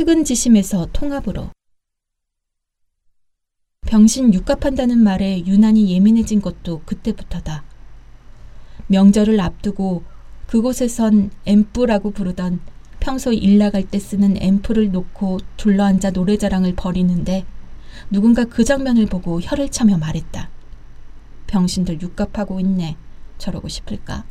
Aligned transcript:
측은지심에서 0.00 0.88
통합으로 0.94 1.50
병신 3.82 4.32
육갑한다는 4.32 4.98
말에 4.98 5.44
유난히 5.44 5.92
예민해진 5.92 6.40
것도 6.40 6.80
그때부터다. 6.86 7.64
명절을 8.86 9.38
앞두고 9.40 10.04
그곳에선 10.46 11.30
앰프라고 11.44 12.12
부르던 12.12 12.60
평소 12.98 13.32
일 13.34 13.58
나갈 13.58 13.82
때 13.82 13.98
쓰는 13.98 14.40
앰프를 14.40 14.90
놓고 14.90 15.40
둘러앉아 15.58 16.12
노래자랑을 16.12 16.74
벌이는데 16.76 17.44
누군가 18.10 18.44
그 18.44 18.64
장면을 18.64 19.04
보고 19.04 19.38
혀를 19.38 19.68
차며 19.68 19.98
말했다. 19.98 20.48
병신들 21.46 22.00
육갑하고 22.00 22.58
있네. 22.60 22.96
저러고 23.36 23.68
싶을까? 23.68 24.24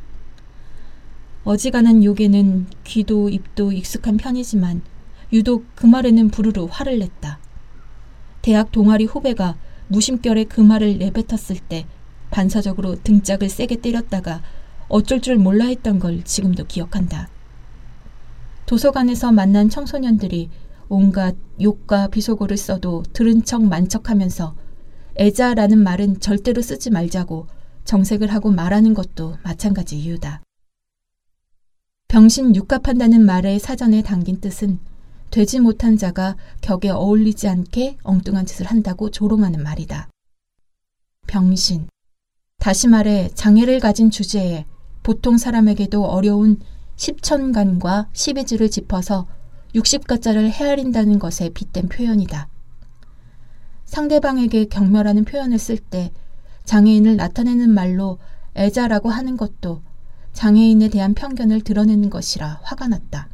어지간한 1.44 2.04
욕에는 2.04 2.66
귀도 2.86 3.30
입도 3.30 3.72
익숙한 3.72 4.18
편이지만 4.18 4.82
유독 5.32 5.66
그 5.76 5.86
말에는 5.86 6.30
부르르 6.30 6.66
화를 6.70 7.00
냈다. 7.00 7.40
대학 8.42 8.72
동아리 8.72 9.06
후배가 9.06 9.58
무심결에 9.88 10.46
그 10.46 10.62
말을 10.62 10.98
내뱉었을 10.98 11.60
때 11.68 11.86
반사적으로 12.32 12.96
등짝을 13.04 13.50
세게 13.50 13.78
때렸다가 13.78 14.42
어쩔 14.88 15.22
줄 15.22 15.38
몰라 15.38 15.66
했던 15.66 16.00
걸 16.00 16.24
지금도 16.24 16.66
기억한다. 16.66 17.30
도서관에서 18.66 19.32
만난 19.32 19.70
청소년들이 19.70 20.50
온갖 20.90 21.36
욕과 21.62 22.08
비속어를 22.08 22.58
써도 22.58 23.04
들은 23.14 23.44
척 23.44 23.64
만척하면서 23.64 24.56
애자라는 25.20 25.80
말은 25.80 26.20
절대로 26.20 26.62
쓰지 26.62 26.90
말자고 26.90 27.48
정색을 27.84 28.32
하고 28.32 28.52
말하는 28.52 28.94
것도 28.94 29.38
마찬가지 29.44 29.98
이유다. 29.98 30.42
병신 32.08 32.56
육갑한다는 32.56 33.26
말의 33.26 33.60
사전에 33.60 34.02
담긴 34.02 34.40
뜻은 34.40 34.80
되지 35.32 35.60
못한 35.60 35.98
자가 35.98 36.36
격에 36.62 36.90
어울리지 36.90 37.48
않게 37.48 37.98
엉뚱한 38.04 38.46
짓을 38.46 38.66
한다고 38.66 39.12
조롱하는 39.12 39.64
말이다. 39.64 40.10
병신. 41.28 41.88
다시 42.60 42.88
말해 42.88 43.30
장애를 43.34 43.80
가진 43.80 44.10
주제에 44.10 44.66
보통 45.04 45.38
사람에게도 45.38 46.06
어려운 46.06 46.60
십천간과 46.96 48.10
십이지를 48.12 48.70
짚어서 48.70 49.28
육십가자를 49.76 50.52
헤아린다는 50.52 51.20
것에 51.20 51.50
빗댄 51.50 51.88
표현이다. 51.88 52.50
상대방에게 53.86 54.66
경멸하는 54.66 55.26
표현을 55.26 55.58
쓸 55.58 55.78
때 55.78 56.12
장애인을 56.66 57.16
나타내는 57.16 57.70
말로 57.70 58.20
애자라고 58.56 59.10
하는 59.10 59.38
것도 59.38 59.82
장애인에 60.34 60.90
대한 60.90 61.14
편견을 61.14 61.62
드러내는 61.62 62.10
것이라 62.10 62.60
화가 62.64 62.88
났다. 62.88 63.30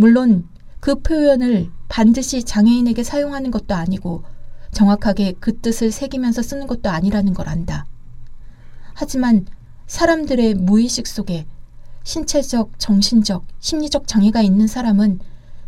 물론 0.00 0.48
그 0.80 1.02
표현을 1.02 1.68
반드시 1.90 2.42
장애인에게 2.42 3.04
사용하는 3.04 3.50
것도 3.50 3.74
아니고 3.74 4.24
정확하게 4.72 5.34
그 5.40 5.58
뜻을 5.58 5.92
새기면서 5.92 6.40
쓰는 6.40 6.66
것도 6.66 6.88
아니라는 6.88 7.34
걸 7.34 7.50
안다. 7.50 7.84
하지만 8.94 9.44
사람들의 9.86 10.54
무의식 10.54 11.06
속에 11.06 11.46
신체적, 12.02 12.78
정신적, 12.78 13.44
심리적 13.58 14.08
장애가 14.08 14.40
있는 14.40 14.66
사람은 14.66 15.18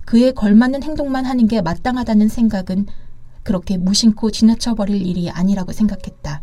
그에 0.07 0.33
걸맞는 0.33 0.83
행동만 0.83 1.27
하는 1.27 1.47
게 1.47 1.61
마땅하다는 1.61 2.29
생각은 2.29 2.87
그렇게 3.43 3.77
무심코 3.77 4.31
지나쳐버릴 4.31 5.07
일이 5.07 5.29
아니라고 5.29 5.73
생각했다. 5.73 6.43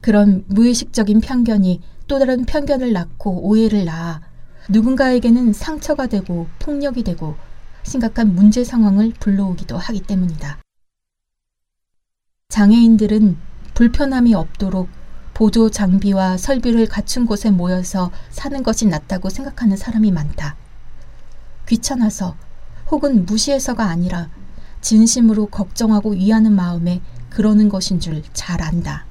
그런 0.00 0.44
무의식적인 0.48 1.20
편견이 1.20 1.80
또 2.08 2.18
다른 2.18 2.44
편견을 2.44 2.92
낳고 2.92 3.46
오해를 3.46 3.84
낳아 3.84 4.31
누군가에게는 4.68 5.52
상처가 5.52 6.06
되고 6.06 6.48
폭력이 6.58 7.02
되고 7.02 7.36
심각한 7.82 8.34
문제 8.34 8.64
상황을 8.64 9.12
불러오기도 9.18 9.76
하기 9.76 10.02
때문이다. 10.02 10.58
장애인들은 12.48 13.36
불편함이 13.74 14.34
없도록 14.34 14.88
보조 15.34 15.70
장비와 15.70 16.36
설비를 16.36 16.86
갖춘 16.86 17.26
곳에 17.26 17.50
모여서 17.50 18.12
사는 18.30 18.62
것이 18.62 18.86
낫다고 18.86 19.30
생각하는 19.30 19.76
사람이 19.76 20.12
많다. 20.12 20.56
귀찮아서 21.66 22.36
혹은 22.90 23.24
무시해서가 23.24 23.86
아니라 23.86 24.28
진심으로 24.82 25.46
걱정하고 25.46 26.12
위하는 26.12 26.52
마음에 26.52 27.00
그러는 27.30 27.68
것인 27.68 27.98
줄 27.98 28.22
잘 28.32 28.62
안다. 28.62 29.06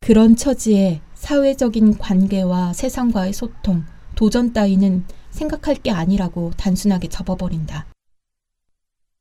그런 0.00 0.36
처지에 0.36 1.00
사회적인 1.14 1.98
관계와 1.98 2.72
세상과의 2.72 3.32
소통, 3.32 3.84
도전 4.16 4.52
따위는 4.52 5.04
생각할 5.30 5.76
게 5.76 5.92
아니라고 5.92 6.50
단순하게 6.56 7.08
접어버린다. 7.08 7.86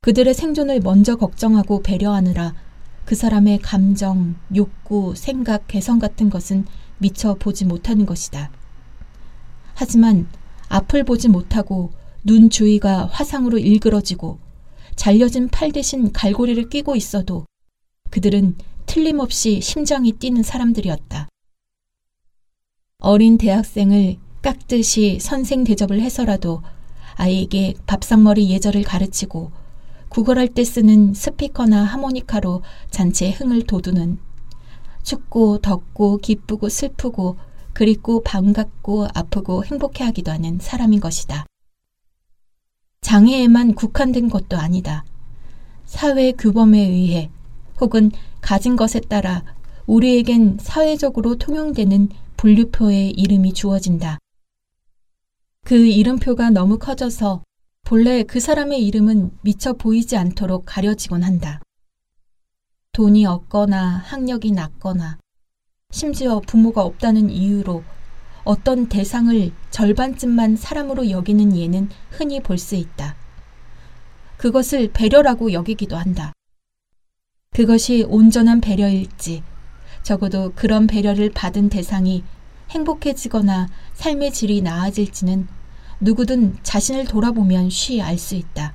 그들의 0.01 0.33
생존을 0.33 0.79
먼저 0.79 1.16
걱정하고 1.16 1.83
배려하느라 1.83 2.56
그 3.06 3.13
사람의 3.13 3.59
감정, 3.59 4.35
욕구, 4.56 5.13
생각, 5.16 5.67
개성 5.67 6.00
같은 6.00 6.29
것은 6.29 6.66
미처 6.97 7.35
보지 7.35 7.66
못하는 7.66 8.06
것이다. 8.06 8.50
하지만 9.75 10.28
앞을 10.69 11.03
보지 11.03 11.27
못하고 11.27 11.91
눈 12.23 12.50
주위가 12.50 13.07
화상으로 13.07 13.59
일그러지고 13.59 14.39
잘려진 14.95 15.50
팔 15.50 15.72
대신 15.72 16.12
갈고리를 16.12 16.69
끼고 16.69 16.95
있어도 16.95 17.45
그들은 18.09 18.56
틀림없이 18.85 19.59
심장이 19.59 20.13
뛰는 20.13 20.41
사람들이었다. 20.41 21.27
어린 23.00 23.38
대학생을 23.38 24.17
깍듯이 24.45 25.17
선생 25.19 25.63
대접을 25.63 26.00
해서라도 26.01 26.61
아이에게 27.16 27.73
밥상머리 27.88 28.51
예절을 28.51 28.83
가르치고 28.83 29.51
구걸할 30.09 30.50
때 30.50 30.63
쓰는 30.63 31.16
스피커나 31.16 31.83
하모니카로 31.83 32.61
잔치의 32.91 33.31
흥을 33.31 33.63
돋우는 33.63 34.19
춥고 35.01 35.61
덥고 35.63 36.17
기쁘고 36.17 36.69
슬프고 36.69 37.38
그립고 37.73 38.22
반갑고 38.22 39.07
아프고 39.16 39.66
행복해하기도 39.66 40.31
하는 40.31 40.59
사람인 40.62 41.00
것이다. 41.00 41.47
장애에만 43.01 43.73
국한된 43.73 44.29
것도 44.29 44.57
아니다. 44.57 45.06
사회 45.85 46.31
규범에 46.33 46.77
의해 46.81 47.31
혹은 47.81 48.12
가진 48.41 48.75
것에 48.75 49.00
따라 49.00 49.44
우리에겐 49.88 50.59
사회적으로 50.62 51.35
통용되는 51.35 52.09
분류표의 52.38 53.09
이름이 53.09 53.53
주어진다. 53.53 54.19
그 55.65 55.75
이름표가 55.75 56.51
너무 56.51 56.77
커져서 56.77 57.41
본래 57.85 58.21
그 58.21 58.39
사람의 58.39 58.85
이름은 58.85 59.31
미처 59.41 59.73
보이지 59.73 60.15
않도록 60.15 60.63
가려지곤 60.67 61.23
한다. 61.23 61.59
돈이 62.91 63.25
없거나 63.25 63.97
학력이 64.05 64.51
낮거나 64.51 65.17
심지어 65.89 66.39
부모가 66.39 66.83
없다는 66.83 67.31
이유로 67.31 67.83
어떤 68.43 68.89
대상을 68.89 69.51
절반쯤만 69.71 70.55
사람으로 70.55 71.09
여기는 71.09 71.57
예는 71.57 71.89
흔히 72.11 72.41
볼 72.41 72.59
수 72.59 72.75
있다. 72.75 73.15
그것을 74.37 74.91
배려라고 74.93 75.51
여기기도 75.51 75.95
한다. 75.97 76.31
그것이 77.55 78.05
온전한 78.07 78.61
배려일지, 78.61 79.41
적어도 80.03 80.51
그런 80.53 80.85
배려를 80.85 81.31
받은 81.31 81.69
대상이 81.69 82.23
행복해지거나 82.69 83.67
삶의 83.93 84.33
질이 84.33 84.61
나아질지는 84.61 85.47
누구든 85.99 86.57
자신을 86.63 87.05
돌아보면 87.05 87.69
쉬 87.69 88.01
알 88.01 88.17
수 88.17 88.35
있다. 88.35 88.73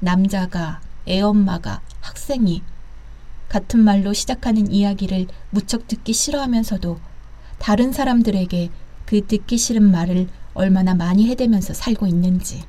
남자가, 0.00 0.80
애엄마가, 1.08 1.80
학생이 2.00 2.62
같은 3.48 3.80
말로 3.80 4.12
시작하는 4.12 4.70
이야기를 4.70 5.26
무척 5.50 5.86
듣기 5.86 6.12
싫어하면서도 6.12 6.98
다른 7.58 7.92
사람들에게 7.92 8.70
그 9.06 9.26
듣기 9.26 9.58
싫은 9.58 9.90
말을 9.90 10.28
얼마나 10.54 10.94
많이 10.94 11.28
해대면서 11.28 11.74
살고 11.74 12.06
있는지. 12.06 12.64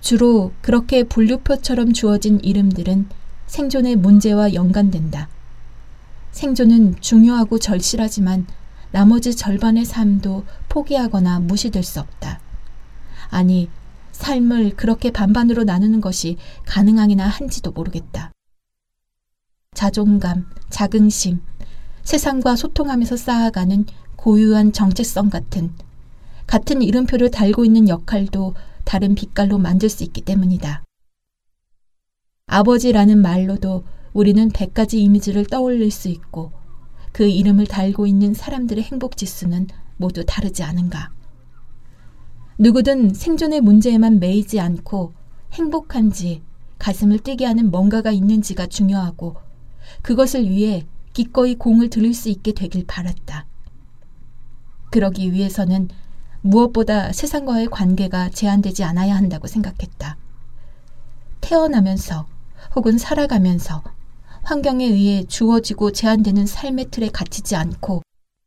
주로 0.00 0.52
그렇게 0.60 1.04
분류표처럼 1.04 1.92
주어진 1.92 2.40
이름들은 2.40 3.08
생존의 3.46 3.96
문제와 3.96 4.54
연관된다. 4.54 5.28
생존은 6.32 7.00
중요하고 7.00 7.58
절실하지만 7.58 8.46
나머지 8.92 9.34
절반의 9.34 9.84
삶도 9.84 10.44
포기하거나 10.68 11.40
무시될 11.40 11.82
수 11.82 12.00
없다. 12.00 12.40
아니, 13.28 13.68
삶을 14.12 14.76
그렇게 14.76 15.10
반반으로 15.10 15.64
나누는 15.64 16.00
것이 16.00 16.36
가능하기나 16.66 17.26
한지도 17.26 17.70
모르겠다. 17.72 18.32
자존감, 19.74 20.46
자긍심, 20.68 21.40
세상과 22.02 22.56
소통하면서 22.56 23.16
쌓아가는 23.16 23.86
고유한 24.16 24.72
정체성 24.72 25.30
같은 25.30 25.72
같은 26.46 26.82
이름표를 26.82 27.30
달고 27.30 27.64
있는 27.64 27.88
역할도 27.88 28.54
다른 28.84 29.14
빛깔로 29.14 29.58
만들 29.58 29.88
수 29.88 30.02
있기 30.02 30.22
때문이다. 30.22 30.82
아버지라는 32.46 33.22
말로도 33.22 33.84
우리는 34.12 34.48
100가지 34.48 34.94
이미지를 34.94 35.44
떠올릴 35.46 35.90
수 35.90 36.08
있고 36.08 36.52
그 37.12 37.26
이름을 37.26 37.66
달고 37.66 38.06
있는 38.06 38.34
사람들의 38.34 38.84
행복 38.84 39.16
지수는 39.16 39.68
모두 39.96 40.24
다르지 40.24 40.62
않은가. 40.62 41.10
누구든 42.58 43.14
생존의 43.14 43.60
문제에만 43.60 44.18
매이지 44.18 44.60
않고 44.60 45.12
행복한지 45.52 46.42
가슴을 46.78 47.18
뛰게 47.20 47.44
하는 47.44 47.70
뭔가가 47.70 48.10
있는지가 48.10 48.66
중요하고 48.66 49.36
그것을 50.02 50.48
위해 50.48 50.86
기꺼이 51.12 51.54
공을 51.54 51.90
들일 51.90 52.14
수 52.14 52.28
있게 52.28 52.52
되길 52.52 52.86
바랐다. 52.86 53.46
그러기 54.90 55.32
위해서는 55.32 55.88
무엇보다 56.42 57.12
세상과의 57.12 57.68
관계가 57.68 58.30
제한되지 58.30 58.84
않아야 58.84 59.14
한다고 59.14 59.46
생각했다. 59.46 60.16
태어나면서 61.40 62.26
혹은 62.74 62.98
살아가면서 62.98 63.82
환경에 64.42 64.84
의해 64.86 65.24
주어지고 65.24 65.92
제한되는 65.92 66.46
삶의 66.46 66.90
틀에 66.90 67.08
갇히지 67.08 67.56
않고 67.56 68.02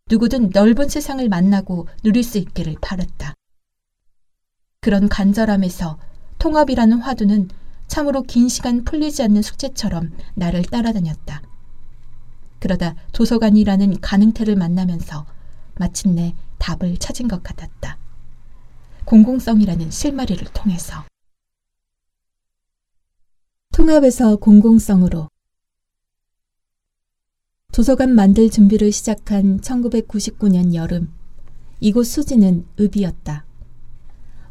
누구든 0.09 0.51
넓은 0.53 0.89
세상을 0.89 1.27
만나고 1.29 1.87
누릴 2.03 2.23
수 2.23 2.37
있기를 2.37 2.75
바랐다. 2.81 3.33
그런 4.81 5.07
간절함에서 5.07 5.97
통합이라는 6.39 6.99
화두는 6.99 7.49
참으로 7.87 8.21
긴 8.23 8.49
시간 8.49 8.83
풀리지 8.83 9.23
않는 9.23 9.41
숙제처럼 9.41 10.11
나를 10.35 10.63
따라다녔다. 10.63 11.41
그러다 12.59 12.95
도서관이라는 13.11 14.01
가능태를 14.01 14.55
만나면서 14.55 15.25
마침내 15.75 16.35
답을 16.59 16.97
찾은 16.97 17.27
것 17.27 17.43
같았다. 17.43 17.97
공공성이라는 19.05 19.91
실마리를 19.91 20.45
통해서. 20.53 21.03
통합에서 23.73 24.35
공공성으로 24.37 25.29
도서관 27.73 28.13
만들 28.13 28.51
준비를 28.51 28.91
시작한 28.91 29.59
1999년 29.59 30.75
여름 30.75 31.11
이곳 31.79 32.03
수지는 32.03 32.65
읍이었다. 32.79 33.45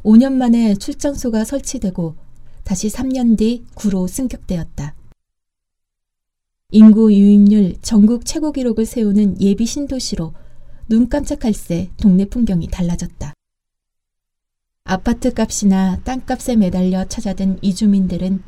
5년 0.02 0.32
만에 0.32 0.74
출장소가 0.74 1.44
설치되고 1.44 2.16
다시 2.64 2.88
3년 2.88 3.38
뒤 3.38 3.64
구로 3.76 4.08
승격되었다. 4.08 4.96
인구 6.72 7.12
유입률 7.14 7.76
전국 7.80 8.26
최고 8.26 8.50
기록을 8.50 8.86
세우는 8.86 9.40
예비 9.40 9.66
신도시로 9.66 10.34
눈 10.88 11.08
깜짝할 11.08 11.54
새 11.54 11.90
동네 11.98 12.24
풍경이 12.24 12.66
달라졌다. 12.72 13.34
아파트 14.82 15.32
값이나 15.32 16.00
땅값에 16.02 16.56
매달려 16.56 17.04
찾아든 17.04 17.60
이주민들은 17.62 18.42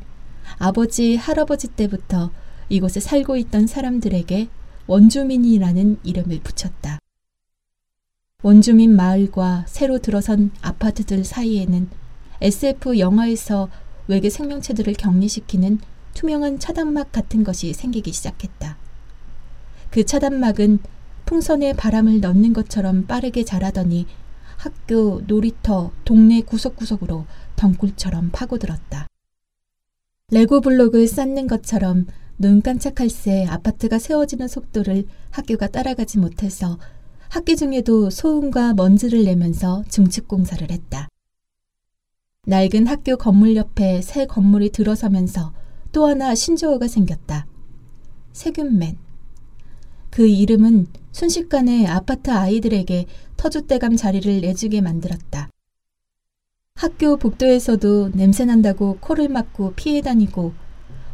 아버지, 0.57 1.15
할아버지 1.15 1.69
때부터 1.69 2.29
이곳에 2.67 2.99
살고 2.99 3.37
있던 3.37 3.67
사람들에게 3.67 4.49
원주민이라는 4.87 5.99
이름을 6.03 6.39
붙였다. 6.41 6.99
원주민 8.43 8.95
마을과 8.95 9.65
새로 9.67 9.97
들어선 9.99 10.51
아파트들 10.61 11.23
사이에는 11.23 11.89
SF 12.41 12.99
영화에서 12.99 13.69
외계 14.07 14.29
생명체들을 14.29 14.93
격리시키는 14.93 15.79
투명한 16.13 16.59
차단막 16.59 17.11
같은 17.11 17.43
것이 17.43 17.73
생기기 17.73 18.13
시작했다. 18.13 18.77
그 19.89 20.05
차단막은 20.05 20.79
풍선에 21.25 21.73
바람을 21.73 22.21
넣는 22.21 22.53
것처럼 22.53 23.07
빠르게 23.07 23.43
자라더니 23.43 24.05
학교, 24.57 25.21
놀이터, 25.25 25.91
동네 26.05 26.41
구석구석으로 26.41 27.25
덩굴처럼 27.55 28.29
파고들었다. 28.31 29.07
레고 30.31 30.61
블록을 30.61 31.07
쌓는 31.07 31.47
것처럼 31.47 32.07
눈 32.37 32.61
깜짝할 32.61 33.09
새 33.09 33.45
아파트가 33.45 33.97
세워지는 33.97 34.47
속도를 34.47 35.05
학교가 35.31 35.67
따라가지 35.67 36.19
못해서 36.19 36.77
학기 37.29 37.55
중에도 37.55 38.09
소음과 38.09 38.73
먼지를 38.73 39.23
내면서 39.23 39.83
증축 39.87 40.27
공사를 40.27 40.69
했다. 40.69 41.07
낡은 42.47 42.87
학교 42.87 43.17
건물 43.17 43.55
옆에 43.55 44.01
새 44.01 44.25
건물이 44.25 44.69
들어서면서 44.69 45.53
또 45.91 46.05
하나 46.07 46.35
신조어가 46.35 46.87
생겼다. 46.87 47.47
세균맨. 48.33 48.97
그 50.09 50.27
이름은 50.27 50.87
순식간에 51.11 51.87
아파트 51.87 52.29
아이들에게 52.29 53.05
터줏대감 53.37 53.97
자리를 53.97 54.41
내주게 54.41 54.81
만들었다. 54.81 55.49
학교 56.75 57.17
복도에서도 57.17 58.09
냄새난다고 58.13 58.97
코를 58.99 59.29
막고 59.29 59.73
피해 59.75 60.01
다니고 60.01 60.53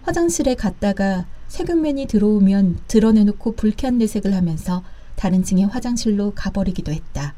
화장실에 0.03 0.55
갔다가 0.55 1.25
세균맨이 1.47 2.07
들어오면 2.07 2.79
드러내놓고 2.87 3.55
불쾌한 3.55 3.97
내색을 3.97 4.33
하면서 4.33 4.83
다른 5.15 5.43
층의 5.43 5.65
화장실로 5.65 6.31
가버리기도 6.33 6.91
했다. 6.91 7.35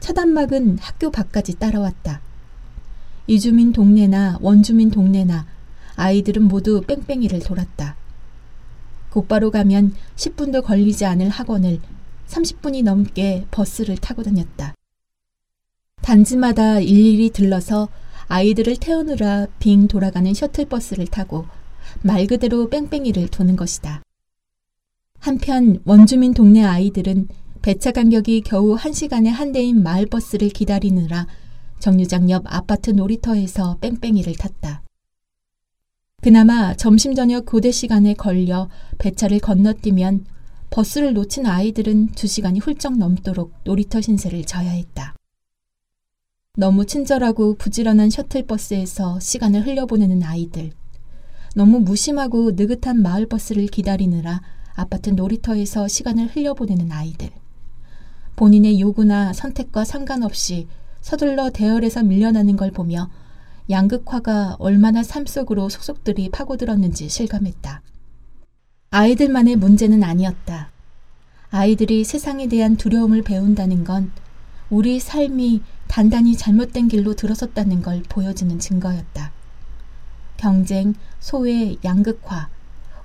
차단막은 0.00 0.78
학교 0.78 1.10
밖까지 1.10 1.58
따라왔다. 1.58 2.20
이주민 3.26 3.72
동네나 3.72 4.38
원주민 4.40 4.90
동네나 4.90 5.46
아이들은 5.96 6.42
모두 6.42 6.82
뺑뺑이를 6.82 7.40
돌았다. 7.40 7.96
곧바로 9.10 9.50
가면 9.50 9.94
10분도 10.16 10.64
걸리지 10.64 11.04
않을 11.04 11.28
학원을 11.28 11.80
30분이 12.28 12.82
넘게 12.84 13.46
버스를 13.50 13.96
타고 13.98 14.22
다녔다. 14.22 14.74
단지마다 16.02 16.80
일일이 16.80 17.30
들러서 17.30 17.88
아이들을 18.30 18.76
태우느라 18.76 19.48
빙 19.58 19.88
돌아가는 19.88 20.32
셔틀버스를 20.32 21.08
타고 21.08 21.46
말 22.02 22.28
그대로 22.28 22.68
뺑뺑이를 22.68 23.26
도는 23.26 23.56
것이다. 23.56 24.02
한편 25.18 25.82
원주민 25.84 26.32
동네 26.32 26.62
아이들은 26.62 27.26
배차 27.60 27.90
간격이 27.90 28.42
겨우 28.42 28.76
1시간에 28.76 29.26
한 29.26 29.50
대인 29.50 29.82
마을버스를 29.82 30.50
기다리느라 30.50 31.26
정류장 31.80 32.30
옆 32.30 32.44
아파트 32.46 32.90
놀이터에서 32.90 33.78
뺑뺑이를 33.80 34.34
탔다. 34.34 34.84
그나마 36.22 36.74
점심 36.74 37.16
저녁 37.16 37.46
고대 37.46 37.72
시간에 37.72 38.14
걸려 38.14 38.68
배차를 38.98 39.40
건너뛰면 39.40 40.24
버스를 40.70 41.14
놓친 41.14 41.46
아이들은 41.46 42.12
두 42.12 42.28
시간이 42.28 42.60
훌쩍 42.60 42.96
넘도록 42.96 43.52
놀이터 43.64 44.00
신세를 44.00 44.44
져야 44.44 44.70
했다. 44.70 45.16
너무 46.60 46.84
친절하고 46.84 47.54
부지런한 47.54 48.10
셔틀버스에서 48.10 49.18
시간을 49.18 49.66
흘려보내는 49.66 50.22
아이들. 50.22 50.72
너무 51.56 51.80
무심하고 51.80 52.50
느긋한 52.50 53.00
마을버스를 53.00 53.68
기다리느라 53.68 54.42
아파트 54.74 55.08
놀이터에서 55.08 55.88
시간을 55.88 56.26
흘려보내는 56.26 56.92
아이들. 56.92 57.30
본인의 58.36 58.78
요구나 58.78 59.32
선택과 59.32 59.86
상관없이 59.86 60.68
서둘러 61.00 61.48
대열에서 61.48 62.02
밀려나는 62.02 62.56
걸 62.56 62.70
보며 62.72 63.08
양극화가 63.70 64.56
얼마나 64.58 65.02
삶 65.02 65.24
속으로 65.24 65.70
속속들이 65.70 66.28
파고들었는지 66.28 67.08
실감했다. 67.08 67.80
아이들만의 68.90 69.56
문제는 69.56 70.04
아니었다. 70.04 70.70
아이들이 71.48 72.04
세상에 72.04 72.48
대한 72.48 72.76
두려움을 72.76 73.22
배운다는 73.22 73.84
건 73.84 74.12
우리 74.68 75.00
삶이 75.00 75.62
단단히 75.90 76.36
잘못된 76.36 76.86
길로 76.86 77.14
들어섰다는 77.14 77.82
걸 77.82 78.04
보여주는 78.08 78.56
증거였다. 78.60 79.32
경쟁, 80.36 80.94
소외, 81.18 81.76
양극화, 81.82 82.48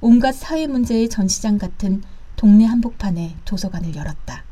온갖 0.01 0.33
사회 0.33 0.67
문제의 0.67 1.09
전시장 1.09 1.57
같은 1.57 2.03
동네 2.35 2.63
한복판에 2.65 3.37
도서관을 3.43 3.95
열었다. 3.95 4.43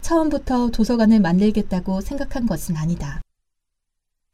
처음부터 0.00 0.70
도서관을 0.70 1.20
만들겠다고 1.20 2.00
생각한 2.00 2.46
것은 2.46 2.78
아니다. 2.78 3.20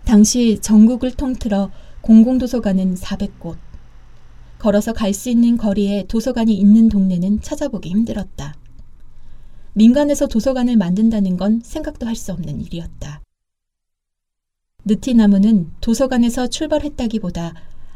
당시 0.05 0.61
전국을 0.61 1.11
통틀어 1.11 1.73
공공도서관은 2.01 2.95
400곳. 2.95 3.57
걸어서 4.61 4.93
갈 4.93 5.13
수 5.13 5.31
있는 5.31 5.57
거리에 5.57 6.05
도서관이 6.07 6.55
있는 6.55 6.89
동네는 6.89 7.41
찾아보기 7.41 7.91
힘들었다. 7.91 8.55
민간에서 9.81 10.27
도서관을 10.27 10.77
만든다는 10.77 11.39
건 11.39 11.63
생각도 11.65 12.07
할 12.07 12.15
수 12.15 12.33
없는 12.33 12.61
일이었다. 12.61 13.23
느티나무는 14.85 15.71
도서관에서 15.81 16.49
출발했다기보다 16.49 17.55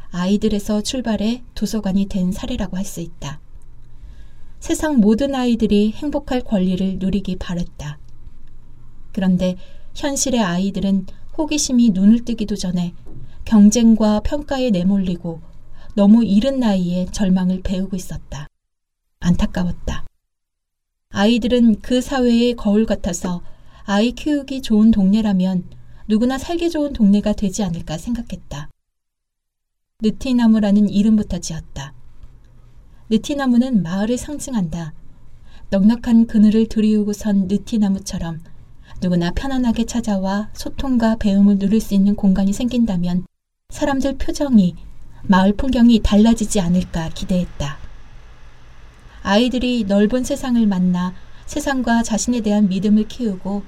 아이들에서 0.09 0.81
출발해 0.81 1.43
도서관이 1.53 2.07
된 2.07 2.31
사례라고 2.31 2.75
할 2.75 2.85
수 2.85 3.01
있다. 3.01 3.39
세상 4.59 4.97
모든 4.97 5.35
아이들이 5.35 5.91
행복할 5.91 6.41
권리를 6.41 6.97
누리기 6.97 7.35
바랬다. 7.35 7.99
그런데 9.11 9.55
현실의 9.93 10.41
아이들은 10.41 11.05
호기심이 11.37 11.91
눈을 11.91 12.25
뜨기도 12.25 12.55
전에 12.55 12.95
경쟁과 13.45 14.21
평가에 14.21 14.71
내몰리고 14.71 15.39
너무 15.93 16.25
이른 16.25 16.59
나이에 16.59 17.05
절망을 17.11 17.61
배우고 17.61 17.95
있었다. 17.95 18.47
안타까웠다. 19.19 20.05
아이들은 21.17 21.79
그 21.79 22.01
사회의 22.01 22.55
거울 22.55 22.85
같아서 22.85 23.41
아이 23.85 24.11
키우기 24.11 24.61
좋은 24.61 24.91
동네라면 24.91 25.63
누구나 26.09 26.37
살기 26.37 26.69
좋은 26.69 26.91
동네가 26.91 27.31
되지 27.31 27.63
않을까 27.63 27.97
생각했다. 27.97 28.69
느티나무라는 30.01 30.89
이름부터 30.89 31.39
지었다. 31.39 31.93
느티나무는 33.09 33.81
마을을 33.81 34.17
상징한다. 34.17 34.93
넉넉한 35.69 36.27
그늘을 36.27 36.67
들이우고 36.67 37.13
선 37.13 37.47
느티나무처럼 37.47 38.41
누구나 39.01 39.31
편안하게 39.31 39.85
찾아와 39.85 40.49
소통과 40.51 41.15
배움을 41.15 41.59
누릴 41.59 41.79
수 41.79 41.93
있는 41.93 42.17
공간이 42.17 42.51
생긴다면 42.51 43.25
사람들 43.69 44.17
표정이 44.17 44.75
마을 45.23 45.53
풍경이 45.53 46.01
달라지지 46.03 46.59
않을까 46.59 47.07
기대했다. 47.11 47.84
아이들이 49.25 49.85
넓은 49.85 50.23
세상을 50.23 50.63
만나 50.67 51.15
세상과 51.47 52.03
자신에 52.03 52.41
대한 52.41 52.69
믿음을 52.69 53.07
키우고 53.07 53.63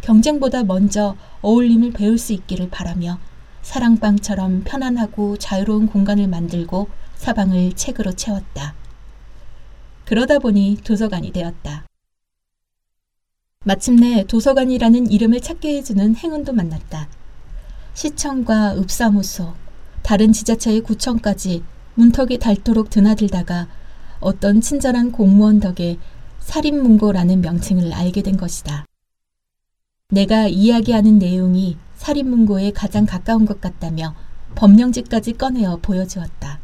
경쟁보다 0.00 0.62
먼저 0.62 1.16
어울림을 1.40 1.92
배울 1.92 2.18
수 2.18 2.32
있기를 2.32 2.70
바라며 2.70 3.18
사랑방처럼 3.62 4.62
편안하고 4.62 5.38
자유로운 5.38 5.88
공간을 5.88 6.28
만들고 6.28 6.88
사방을 7.16 7.72
책으로 7.72 8.12
채웠다. 8.12 8.74
그러다 10.04 10.38
보니 10.38 10.78
도서관이 10.84 11.32
되었다. 11.32 11.84
마침내 13.64 14.24
도서관이라는 14.28 15.10
이름을 15.10 15.40
찾게 15.40 15.78
해주는 15.78 16.14
행운도 16.14 16.52
만났다. 16.52 17.08
시청과 17.94 18.76
읍사무소, 18.76 19.54
다른 20.02 20.32
지자체의 20.32 20.82
구청까지 20.82 21.64
문턱이 21.96 22.38
닳도록 22.38 22.88
드나들다가 22.88 23.66
어떤 24.22 24.60
친절한 24.60 25.12
공무원 25.12 25.60
덕에 25.60 25.98
살인문고라는 26.40 27.40
명칭을 27.40 27.92
알게 27.92 28.22
된 28.22 28.36
것이다. 28.36 28.86
내가 30.10 30.46
이야기하는 30.48 31.18
내용이 31.18 31.76
살인문고에 31.96 32.72
가장 32.72 33.06
가까운 33.06 33.46
것 33.46 33.60
같다며 33.60 34.14
법령지까지 34.54 35.34
꺼내어 35.34 35.78
보여주었다. 35.82 36.60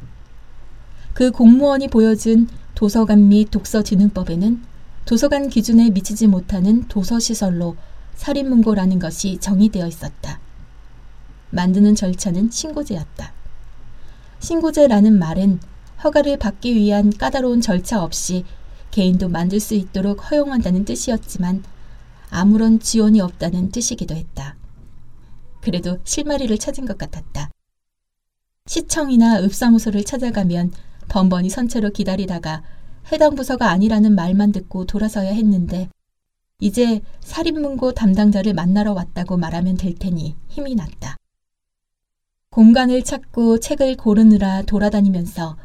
그 1.15 1.31
공무원이 1.31 1.89
보여준 1.89 2.49
도서관 2.75 3.29
및 3.29 3.51
독서진흥법에는 3.51 4.63
도서관 5.05 5.49
기준에 5.49 5.91
미치지 5.91 6.27
못하는 6.27 6.87
도서시설로 6.87 7.77
살인문고라는 8.15 8.99
것이 8.99 9.39
정의되어 9.39 9.87
있었다. 9.87 10.39
만드는 11.51 11.95
절차는 11.95 12.51
신고제였다. 12.51 13.33
신고제라는 14.41 15.19
말은 15.19 15.61
허가를 16.03 16.39
받기 16.39 16.75
위한 16.75 17.11
까다로운 17.11 17.61
절차 17.61 18.03
없이 18.03 18.45
개인도 18.91 19.29
만들 19.29 19.61
수 19.61 19.75
있도록 19.75 20.31
허용한다는 20.31 20.85
뜻이었지만 20.85 21.63
아무런 22.31 22.79
지원이 22.79 23.21
없다는 23.21 23.71
뜻이기도 23.71 24.15
했다. 24.15 24.57
그래도 25.61 25.99
실마리를 26.05 26.57
찾은 26.57 26.87
것 26.87 26.99
같았다. 26.99 27.51
시청이나 28.67 29.41
읍사무소를 29.41 30.05
찾아가면 30.05 30.73
번번이 31.09 31.49
선체로 31.51 31.91
기다리다가 31.91 32.63
해당 33.11 33.35
부서가 33.35 33.71
아니라는 33.71 34.15
말만 34.15 34.53
듣고 34.53 34.85
돌아서야 34.85 35.33
했는데 35.33 35.89
이제 36.61 37.01
살인문고 37.21 37.93
담당자를 37.93 38.53
만나러 38.53 38.93
왔다고 38.93 39.37
말하면 39.37 39.77
될 39.77 39.95
테니 39.95 40.37
힘이 40.49 40.75
났다. 40.75 41.17
공간을 42.51 43.05
찾고 43.05 43.61
책을 43.61 43.97
고르느라 43.97 44.63
돌아다니면서 44.63 45.57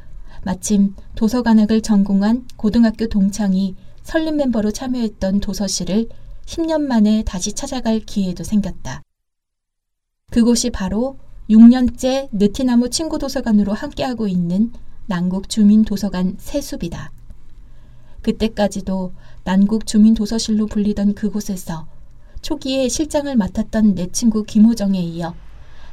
마침 0.43 0.95
도서관학을 1.15 1.81
전공한 1.81 2.45
고등학교 2.57 3.07
동창이 3.07 3.75
설립 4.03 4.35
멤버로 4.35 4.71
참여했던 4.71 5.39
도서실을 5.39 6.09
10년 6.45 6.81
만에 6.81 7.23
다시 7.23 7.53
찾아갈 7.53 7.99
기회도 7.99 8.43
생겼다. 8.43 9.01
그곳이 10.31 10.69
바로 10.69 11.17
6년째 11.49 12.29
느티나무 12.31 12.89
친구 12.89 13.19
도서관으로 13.19 13.73
함께하고 13.73 14.27
있는 14.27 14.71
난국 15.05 15.49
주민 15.49 15.83
도서관 15.83 16.35
세숲이다. 16.37 17.11
그때까지도 18.21 19.13
난국 19.43 19.85
주민 19.85 20.13
도서실로 20.13 20.65
불리던 20.67 21.13
그곳에서 21.13 21.87
초기에 22.41 22.89
실장을 22.89 23.33
맡았던 23.35 23.95
내 23.95 24.07
친구 24.07 24.43
김호정에 24.43 24.99
이어 24.99 25.35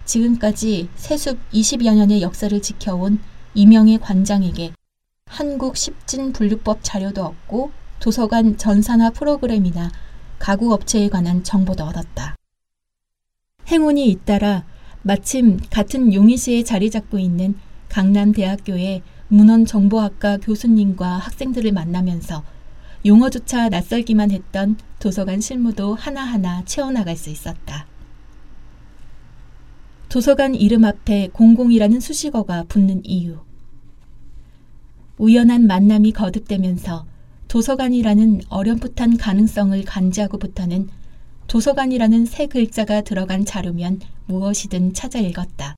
지금까지 0.05 0.89
세숲 0.97 1.39
20여 1.53 1.95
년의 1.95 2.23
역사를 2.23 2.61
지켜온 2.61 3.21
이명의 3.55 3.99
관장에게 3.99 4.73
한국 5.27 5.77
십진 5.77 6.33
분류법 6.33 6.81
자료도 6.83 7.25
얻고 7.25 7.73
도서관 8.01 8.57
전산화 8.57 9.11
프로그램이나 9.11 9.91
가구 10.39 10.73
업체에 10.73 11.09
관한 11.09 11.45
정보도 11.45 11.85
얻었다. 11.85 12.35
행운이 13.69 14.09
잇따라 14.09 14.65
마침 15.03 15.59
같은 15.71 16.13
용인시에 16.13 16.65
자리 16.65 16.91
잡고 16.91 17.19
있는 17.19 17.57
강남대학교의 17.89 19.03
문헌정보학과 19.29 20.39
교수님과 20.39 21.19
학생들을 21.19 21.73
만나면서 21.73 22.43
용어조차 23.07 23.69
낯설기만 23.69 24.31
했던 24.31 24.77
도서관 24.99 25.41
실무도 25.41 25.95
하나하나 25.95 26.65
채워나갈 26.65 27.17
수 27.17 27.31
있었다. 27.31 27.87
도서관 30.11 30.57
이름 30.57 30.85
앞에 30.85 31.29
공공이라는 31.33 32.01
수식어가 32.01 32.65
붙는 32.65 33.05
이유. 33.05 33.39
우연한 35.19 35.69
만남이 35.69 36.11
거듭되면서 36.11 37.07
도서관이라는 37.47 38.41
어렴풋한 38.49 39.19
가능성을 39.19 39.85
간지하고부터는 39.85 40.89
도서관이라는 41.47 42.27
세 42.27 42.49
글자가 42.49 43.03
들어간 43.03 43.45
자료면 43.45 44.01
무엇이든 44.27 44.95
찾아 44.95 45.21
읽었다. 45.21 45.77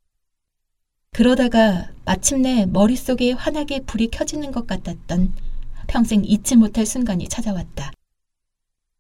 그러다가 1.10 1.90
마침내 2.06 2.64
머릿속에 2.64 3.32
환하게 3.32 3.80
불이 3.80 4.08
켜지는 4.10 4.50
것 4.50 4.66
같았던 4.66 5.34
평생 5.88 6.24
잊지 6.24 6.56
못할 6.56 6.86
순간이 6.86 7.28
찾아왔다. 7.28 7.92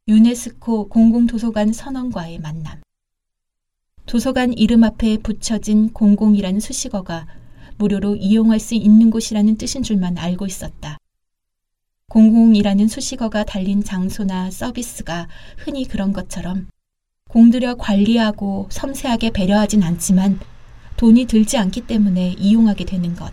유네스코 0.08 0.90
공공도서관 0.90 1.72
선언과의 1.72 2.38
만남. 2.40 2.82
도서관 4.06 4.52
이름 4.52 4.84
앞에 4.84 5.18
붙여진 5.18 5.92
공공이라는 5.92 6.60
수식어가 6.60 7.26
무료로 7.78 8.16
이용할 8.16 8.60
수 8.60 8.74
있는 8.74 9.10
곳이라는 9.10 9.56
뜻인 9.56 9.82
줄만 9.82 10.18
알고 10.18 10.46
있었다. 10.46 10.98
공공이라는 12.08 12.88
수식어가 12.88 13.44
달린 13.44 13.82
장소나 13.82 14.50
서비스가 14.50 15.28
흔히 15.56 15.86
그런 15.86 16.12
것처럼 16.12 16.68
공들여 17.30 17.76
관리하고 17.76 18.68
섬세하게 18.70 19.30
배려하진 19.30 19.82
않지만 19.82 20.38
돈이 20.98 21.24
들지 21.24 21.56
않기 21.56 21.82
때문에 21.86 22.34
이용하게 22.38 22.84
되는 22.84 23.16
것. 23.16 23.32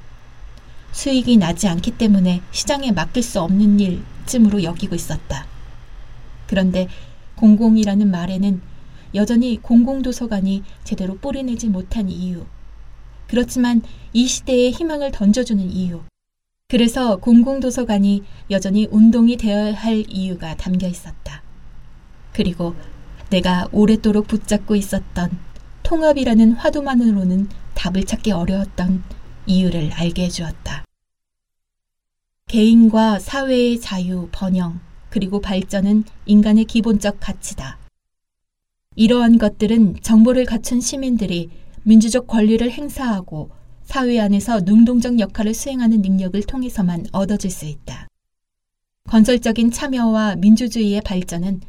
수익이 0.94 1.38
나지 1.38 1.68
않기 1.68 1.98
때문에 1.98 2.42
시장에 2.52 2.92
맡길 2.92 3.22
수 3.22 3.42
없는 3.42 3.80
일쯤으로 3.80 4.64
여기고 4.64 4.96
있었다. 4.96 5.46
그런데 6.48 6.88
공공이라는 7.36 8.10
말에는 8.10 8.62
여전히 9.16 9.60
공공도서관이 9.62 10.64
제대로 10.84 11.18
뿌리내지 11.18 11.68
못한 11.68 12.10
이유. 12.10 12.46
그렇지만 13.28 13.82
이 14.14 14.28
시대에 14.28 14.72
희망을 14.72 15.12
던져주는 15.12 15.64
이유. 15.72 16.02
그래서 16.68 17.18
공공도서관이 17.18 18.24
여전히 18.52 18.88
운동이 18.92 19.38
되어야 19.38 19.74
할 19.74 20.06
이유가 20.08 20.56
담겨 20.56 20.88
있었다. 20.88 21.42
그리고 22.32 22.76
내가 23.32 23.68
오랫도록 23.72 24.28
붙잡고 24.28 24.76
있었던 24.76 25.32
통합이라는 25.82 26.54
화두만으로는 26.54 27.50
답을 27.74 28.04
찾기 28.06 28.32
어려웠던 28.32 29.04
이유를 29.48 29.94
알게 29.94 30.26
해주었다. 30.26 30.86
개인과 32.48 33.18
사회의 33.18 33.80
자유, 33.80 34.30
번영, 34.32 34.80
그리고 35.10 35.42
발전은 35.42 36.04
인간의 36.28 36.66
기본적 36.66 37.20
가치다. 37.20 37.79
이러한 39.00 39.38
것들은 39.38 39.96
정보를 40.02 40.44
갖춘 40.44 40.82
시민들이 40.82 41.48
민주적 41.84 42.28
권리를 42.28 42.70
행사하고 42.70 43.50
사회 43.82 44.20
안에서 44.20 44.60
능동적 44.60 45.22
역할을 45.22 45.54
수행하는 45.54 46.02
능력을 46.02 46.44
통해서만 46.44 47.06
얻어질 47.14 47.50
수 47.50 47.64
있다. 47.66 48.10
건설적인 49.08 49.72
참여와 49.72 50.36
민주주의의 50.36 51.00
발전은 51.00 51.62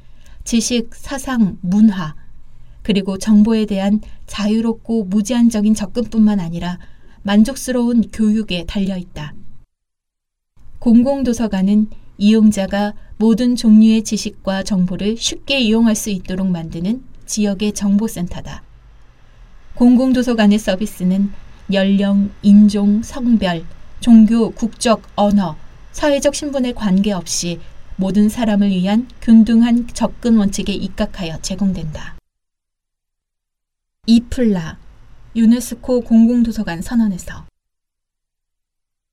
지식, 0.42 0.92
사상, 0.92 1.58
문화, 1.60 2.16
그리고 2.82 3.16
정보에 3.16 3.64
대한 3.64 4.00
자유롭고 4.26 5.04
무제한적인 5.04 5.75
접근뿐만 5.75 6.40
아니라 6.40 6.80
만족스러운 7.22 8.08
교육에 8.12 8.64
달려 8.64 8.96
있다. 8.96 9.34
공공도서관은 10.80 11.90
이용자가 12.18 12.94
모든 13.18 13.54
종류의 13.54 14.02
지식과 14.02 14.64
정보를 14.64 15.16
쉽게 15.16 15.60
이용할 15.60 15.94
수 15.94 16.10
있도록 16.10 16.49
만드는 16.49 17.10
지역의 17.30 17.75
정보센터다. 17.75 18.62
공공도서관의 19.75 20.58
서비스는 20.58 21.32
연령, 21.72 22.32
인종, 22.42 23.04
성별, 23.04 23.64
종교, 24.00 24.50
국적, 24.50 25.02
언어, 25.14 25.56
사회적 25.92 26.34
신분에 26.34 26.72
관계없이 26.72 27.60
모든 27.94 28.28
사람을 28.28 28.70
위한 28.70 29.08
균등한 29.22 29.87
접근 29.94 30.38
원칙에 30.38 30.72
입각하여 30.72 31.40
제공된다. 31.40 32.16
이플라 34.06 34.78
유네스코 35.37 36.00
공공도서관 36.00 36.82
선언에서 36.82 37.46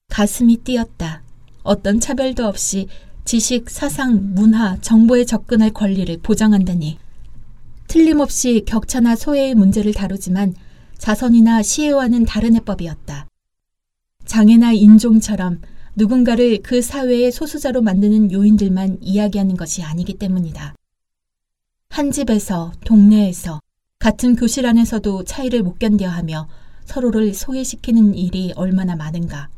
가슴이 0.09 0.57
뛰었다. 0.57 1.21
어떤 1.61 1.99
차별도 1.99 2.47
없이 2.47 2.87
지식, 3.25 3.69
사상, 3.69 4.33
문화, 4.33 4.77
정보에 4.81 5.25
접근할 5.25 5.69
권리를 5.71 6.17
보장한다니 6.23 6.97
틀림없이 7.87 8.63
격차나 8.65 9.15
소외의 9.15 9.55
문제를 9.55 9.93
다루지만 9.93 10.53
자선이나 10.97 11.63
시혜와는 11.63 12.25
다른 12.25 12.55
해법이었다. 12.55 13.27
장애나 14.25 14.73
인종처럼 14.73 15.61
누군가를 15.95 16.61
그 16.61 16.81
사회의 16.81 17.31
소수자로 17.31 17.81
만드는 17.81 18.31
요인들만 18.31 18.97
이야기하는 19.01 19.55
것이 19.55 19.83
아니기 19.83 20.15
때문이다. 20.15 20.75
한 21.89 22.11
집에서, 22.11 22.73
동네에서, 22.85 23.61
같은 23.97 24.35
교실 24.35 24.65
안에서도 24.65 25.23
차이를 25.23 25.63
못 25.63 25.79
견뎌 25.79 26.09
하며 26.09 26.47
서로를 26.85 27.33
소외시키는 27.33 28.15
일이 28.15 28.53
얼마나 28.55 28.95
많은가. 28.95 29.49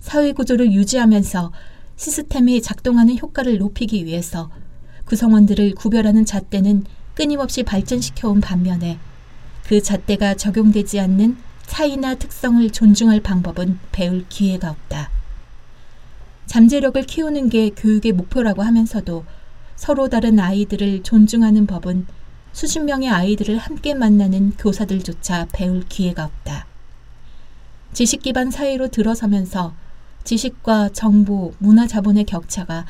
사회 0.00 0.32
구조를 0.32 0.72
유지하면서 0.72 1.52
시스템이 1.96 2.62
작동하는 2.62 3.18
효과를 3.18 3.58
높이기 3.58 4.04
위해서 4.04 4.50
구성원들을 5.06 5.74
구별하는 5.74 6.24
잣대는 6.24 6.84
끊임없이 7.18 7.64
발전시켜온 7.64 8.40
반면에 8.40 8.96
그 9.66 9.82
잣대가 9.82 10.34
적용되지 10.34 11.00
않는 11.00 11.36
차이나 11.66 12.14
특성을 12.14 12.70
존중할 12.70 13.22
방법은 13.22 13.80
배울 13.90 14.24
기회가 14.28 14.70
없다. 14.70 15.10
잠재력을 16.46 17.02
키우는 17.02 17.48
게 17.48 17.70
교육의 17.70 18.12
목표라고 18.12 18.62
하면서도 18.62 19.24
서로 19.74 20.08
다른 20.08 20.38
아이들을 20.38 21.02
존중하는 21.02 21.66
법은 21.66 22.06
수십 22.52 22.78
명의 22.78 23.08
아이들을 23.08 23.58
함께 23.58 23.94
만나는 23.94 24.52
교사들조차 24.56 25.48
배울 25.52 25.84
기회가 25.88 26.24
없다. 26.24 26.66
지식 27.94 28.22
기반 28.22 28.52
사회로 28.52 28.90
들어서면서 28.90 29.74
지식과 30.22 30.90
정보, 30.90 31.52
문화 31.58 31.88
자본의 31.88 32.26
격차가 32.26 32.86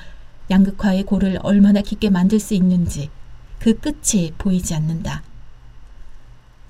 양극화의 0.51 1.05
골을 1.05 1.39
얼마나 1.43 1.81
깊게 1.81 2.11
만들 2.11 2.39
수 2.39 2.53
있는지 2.53 3.09
그 3.59 3.75
끝이 3.79 4.33
보이지 4.39 4.75
않는다. 4.75 5.23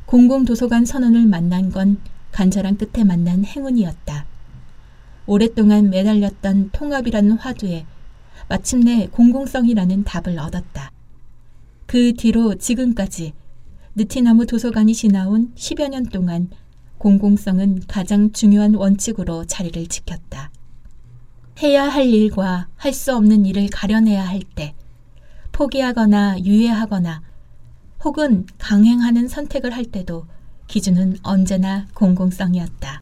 공공도서관 0.06 0.86
선언을 0.86 1.26
만난 1.26 1.70
건 1.70 1.98
간절한 2.32 2.78
끝에 2.78 3.04
만난 3.04 3.44
행운이었다. 3.44 4.26
오랫동안 5.26 5.90
매달렸던 5.90 6.70
통합이라는 6.72 7.32
화두에 7.32 7.84
마침내 8.48 9.08
공공성이라는 9.08 10.04
답을 10.04 10.38
얻었다. 10.38 10.90
그 11.86 12.14
뒤로 12.14 12.54
지금까지 12.54 13.34
느티나무 13.94 14.46
도서관이 14.46 14.94
지나온 14.94 15.52
10여 15.54 15.88
년 15.88 16.06
동안 16.06 16.48
공공성은 16.98 17.82
가장 17.88 18.32
중요한 18.32 18.74
원칙으로 18.74 19.44
자리를 19.44 19.86
지켰다. 19.88 20.50
해야 21.62 21.88
할 21.88 22.06
일과 22.06 22.68
할 22.76 22.92
수 22.92 23.14
없는 23.14 23.44
일을 23.44 23.68
가려내야 23.70 24.26
할 24.26 24.40
때, 24.54 24.74
포기하거나 25.58 26.38
유예하거나 26.44 27.20
혹은 28.04 28.46
강행하는 28.58 29.26
선택을 29.26 29.74
할 29.74 29.86
때도 29.86 30.24
기준은 30.68 31.16
언제나 31.24 31.88
공공성이었다. 31.94 33.00